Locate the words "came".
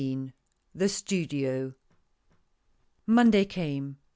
3.47-3.97